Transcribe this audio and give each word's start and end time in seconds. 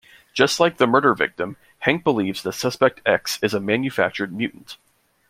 Just 0.33 0.59
like 0.59 0.77
the 0.77 0.87
murder 0.87 1.13
victim, 1.13 1.57
Hank 1.81 2.03
believes 2.03 2.41
that 2.41 2.53
Suspect 2.53 3.01
X 3.05 3.37
is 3.43 3.53
a 3.53 3.59
manufactured 3.59 4.33
mutant. 4.33 4.77